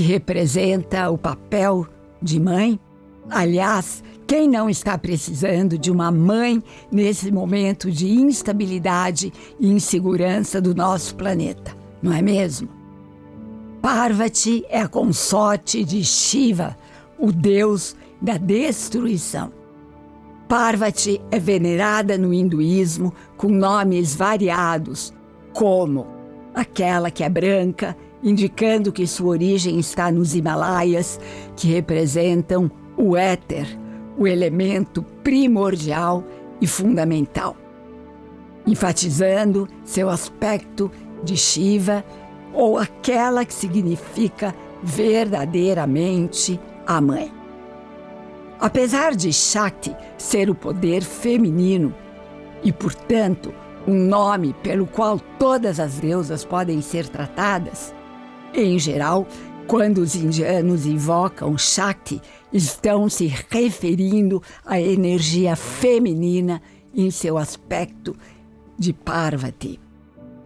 [0.00, 1.86] representa o papel
[2.20, 2.78] de mãe.
[3.28, 10.74] Aliás, quem não está precisando de uma mãe nesse momento de instabilidade e insegurança do
[10.74, 12.68] nosso planeta, não é mesmo?
[13.82, 16.76] Parvati é a consorte de Shiva,
[17.18, 19.52] o deus da destruição.
[20.48, 25.12] Parvati é venerada no hinduísmo com nomes variados,
[25.52, 26.06] como
[26.54, 31.18] aquela que é branca indicando que sua origem está nos Himalaias,
[31.56, 33.66] que representam o éter,
[34.16, 36.24] o elemento primordial
[36.60, 37.56] e fundamental,
[38.66, 40.90] enfatizando seu aspecto
[41.24, 42.04] de Shiva
[42.52, 47.32] ou aquela que significa verdadeiramente a mãe.
[48.60, 51.92] Apesar de Shakti ser o poder feminino
[52.62, 53.52] e, portanto,
[53.86, 57.92] um nome pelo qual todas as deusas podem ser tratadas,
[58.54, 59.26] em geral,
[59.66, 62.20] quando os indianos invocam Shakti,
[62.52, 66.60] estão se referindo à energia feminina
[66.94, 68.14] em seu aspecto
[68.78, 69.80] de Parvati.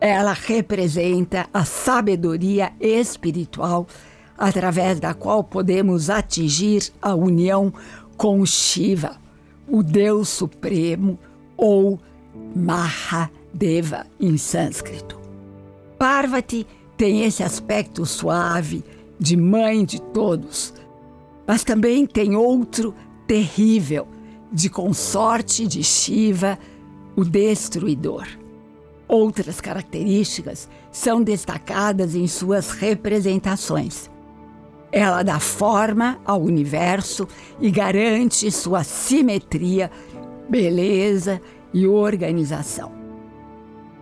[0.00, 3.86] Ela representa a sabedoria espiritual
[4.36, 7.72] através da qual podemos atingir a união
[8.16, 9.16] com Shiva,
[9.66, 11.18] o Deus Supremo
[11.56, 11.98] ou
[12.54, 15.18] Mahadeva em sânscrito.
[15.98, 18.84] Parvati tem esse aspecto suave
[19.18, 20.74] de mãe de todos,
[21.46, 22.94] mas também tem outro
[23.26, 24.06] terrível
[24.52, 26.58] de consorte de Shiva,
[27.16, 28.26] o destruidor.
[29.06, 34.10] Outras características são destacadas em suas representações.
[34.90, 37.26] Ela dá forma ao universo
[37.60, 39.90] e garante sua simetria,
[40.48, 41.40] beleza
[41.72, 42.93] e organização.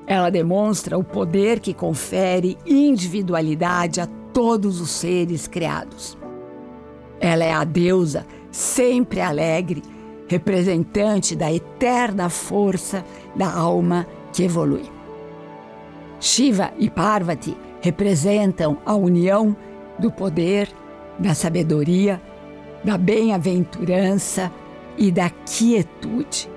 [0.07, 6.19] Ela demonstra o poder que confere individualidade a todos os seres criados.
[7.21, 9.83] Ela é a deusa sempre alegre,
[10.29, 13.05] representante da eterna força
[13.35, 14.85] da alma que evolui.
[16.21, 19.57] Shiva e Parvati representam a união
[19.99, 20.69] do poder,
[21.19, 22.21] da sabedoria,
[22.85, 24.51] da bem-aventurança
[24.97, 26.49] e da quietude.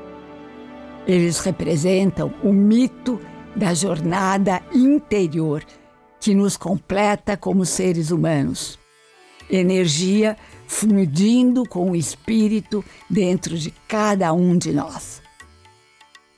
[1.07, 3.19] Eles representam o mito
[3.55, 5.63] da jornada interior
[6.19, 8.79] que nos completa como seres humanos.
[9.49, 10.35] Energia
[10.67, 15.21] fundindo com o espírito dentro de cada um de nós.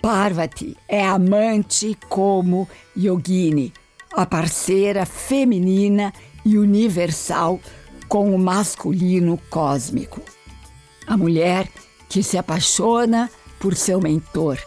[0.01, 3.73] Parvati é amante como Yogini,
[4.13, 6.13] a parceira feminina
[6.45, 7.59] e universal
[8.07, 10.21] com o masculino cósmico.
[11.05, 11.67] A mulher
[12.09, 13.29] que se apaixona
[13.59, 14.59] por seu mentor,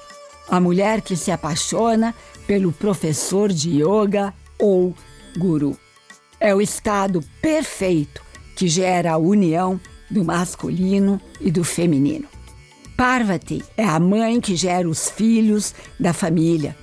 [0.49, 2.15] a mulher que se apaixona
[2.51, 4.93] pelo professor de yoga ou
[5.39, 5.79] guru.
[6.41, 8.21] É o estado perfeito
[8.57, 9.81] que gera a união
[10.11, 12.27] do masculino e do feminino.
[12.97, 16.77] Parvati é a mãe que gera os filhos da família,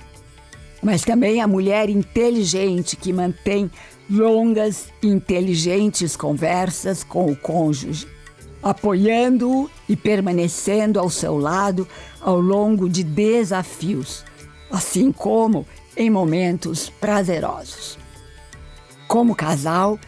[0.82, 3.70] mas também a mulher inteligente que mantém
[4.08, 8.08] longas e inteligentes conversas com o cônjuge,
[8.62, 11.86] apoiando-o e permanecendo ao seu lado
[12.22, 14.24] ao longo de desafios,
[14.70, 17.98] assim como em momentos prazerosos.
[19.06, 19.98] Como casal,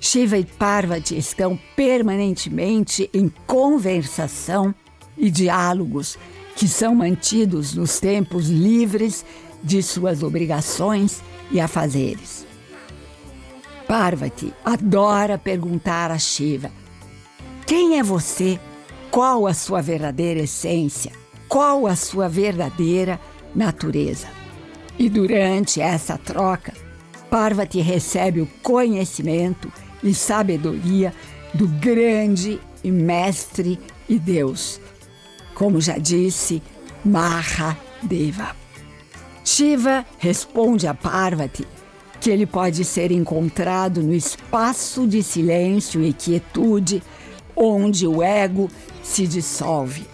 [0.00, 4.74] Shiva e Parvati estão permanentemente em conversação
[5.16, 6.18] e diálogos
[6.54, 9.24] que são mantidos nos tempos livres
[9.62, 12.46] de suas obrigações e afazeres.
[13.88, 16.70] Parvati adora perguntar a Shiva:
[17.66, 18.60] Quem é você?
[19.10, 21.12] Qual a sua verdadeira essência?
[21.48, 23.20] Qual a sua verdadeira
[23.54, 24.28] natureza.
[24.98, 26.72] E durante essa troca,
[27.30, 29.72] Parvati recebe o conhecimento
[30.02, 31.12] e sabedoria
[31.52, 33.78] do grande e mestre
[34.08, 34.80] e Deus,
[35.54, 36.62] como já disse
[37.04, 38.54] Mahadeva.
[39.44, 41.66] Shiva responde a Parvati
[42.20, 47.02] que ele pode ser encontrado no espaço de silêncio e quietude
[47.54, 48.70] onde o ego
[49.02, 50.13] se dissolve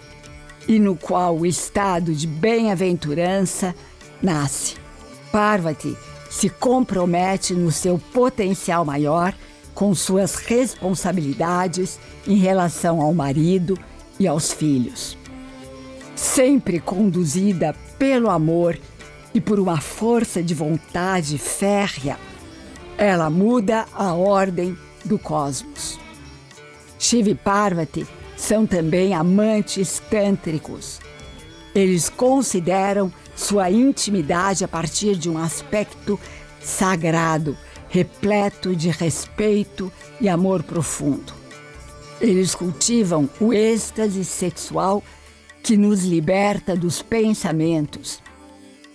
[0.67, 3.75] e no qual o estado de bem-aventurança
[4.21, 4.75] nasce.
[5.31, 5.97] Parvati
[6.29, 9.33] se compromete no seu potencial maior
[9.73, 13.77] com suas responsabilidades em relação ao marido
[14.19, 15.17] e aos filhos.
[16.15, 18.77] Sempre conduzida pelo amor
[19.33, 22.17] e por uma força de vontade férrea,
[22.97, 25.99] ela muda a ordem do cosmos.
[26.99, 28.05] Shiva e Parvati
[28.41, 30.99] são também amantes tântricos.
[31.75, 36.19] Eles consideram sua intimidade a partir de um aspecto
[36.59, 37.55] sagrado,
[37.87, 41.31] repleto de respeito e amor profundo.
[42.19, 45.03] Eles cultivam o êxtase sexual
[45.61, 48.19] que nos liberta dos pensamentos,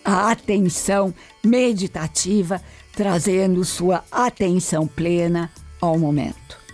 [0.04, 1.14] a atenção
[1.44, 2.60] meditativa,
[2.92, 6.65] trazendo sua atenção plena ao momento.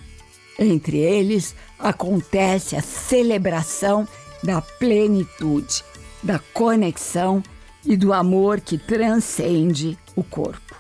[0.62, 4.06] Entre eles acontece a celebração
[4.44, 5.82] da plenitude,
[6.22, 7.42] da conexão
[7.84, 10.76] e do amor que transcende o corpo.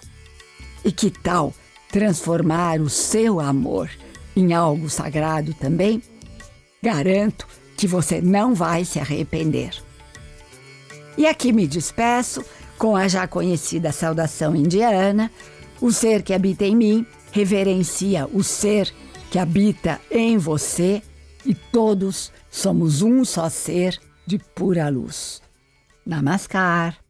[0.84, 1.52] E que tal
[1.90, 3.90] transformar o seu amor
[4.36, 6.00] em algo sagrado também?
[6.80, 7.46] Garanto
[7.76, 9.72] que você não vai se arrepender.
[11.18, 12.44] E aqui me despeço
[12.78, 15.28] com a já conhecida saudação indiana:
[15.80, 18.92] o ser que habita em mim reverencia o ser
[19.32, 21.02] que habita em você
[21.46, 25.40] e todos somos um só ser de pura luz.
[26.04, 27.01] Namaskar.